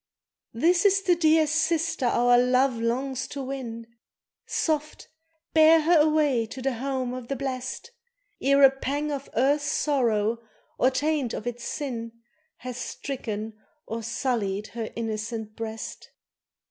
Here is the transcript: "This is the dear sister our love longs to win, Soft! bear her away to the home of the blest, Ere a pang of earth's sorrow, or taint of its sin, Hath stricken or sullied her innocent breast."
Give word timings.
"This 0.55 0.83
is 0.83 1.03
the 1.03 1.13
dear 1.15 1.45
sister 1.45 2.07
our 2.07 2.35
love 2.39 2.77
longs 2.81 3.27
to 3.27 3.43
win, 3.43 3.85
Soft! 4.47 5.07
bear 5.53 5.81
her 5.81 5.99
away 5.99 6.47
to 6.47 6.59
the 6.59 6.73
home 6.73 7.13
of 7.13 7.27
the 7.27 7.35
blest, 7.35 7.91
Ere 8.41 8.63
a 8.63 8.71
pang 8.71 9.11
of 9.11 9.29
earth's 9.35 9.71
sorrow, 9.71 10.39
or 10.79 10.89
taint 10.89 11.35
of 11.35 11.45
its 11.45 11.65
sin, 11.65 12.13
Hath 12.57 12.77
stricken 12.77 13.53
or 13.85 14.01
sullied 14.01 14.69
her 14.69 14.91
innocent 14.95 15.55
breast." 15.55 16.09